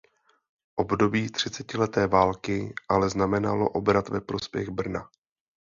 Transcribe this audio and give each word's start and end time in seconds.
Období 0.75 1.29
třicetileté 1.31 2.07
války 2.07 2.73
ale 2.89 3.09
znamenalo 3.09 3.69
obrat 3.69 4.09
ve 4.09 4.21
prospěch 4.21 4.69
Brna. 4.69 5.09